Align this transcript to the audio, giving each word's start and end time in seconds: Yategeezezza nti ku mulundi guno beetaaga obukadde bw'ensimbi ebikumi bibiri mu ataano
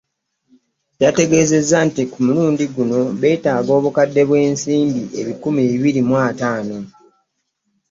Yategeezezza 1.03 1.77
nti 1.87 2.03
ku 2.11 2.17
mulundi 2.25 2.63
guno 2.75 2.99
beetaaga 3.21 3.71
obukadde 3.79 4.21
bw'ensimbi 4.29 5.03
ebikumi 5.21 5.61
bibiri 5.71 6.01
mu 6.07 6.15
ataano 6.27 6.77